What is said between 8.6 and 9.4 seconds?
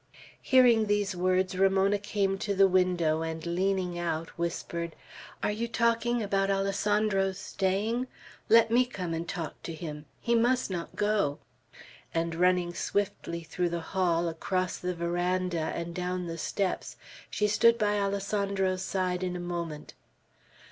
me come and